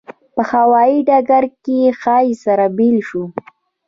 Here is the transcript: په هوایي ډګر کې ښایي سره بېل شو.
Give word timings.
په 0.35 0.41
هوایي 0.51 0.99
ډګر 1.07 1.43
کې 1.63 1.79
ښایي 2.01 2.33
سره 2.43 2.65
بېل 2.77 2.97
شو. 3.07 3.23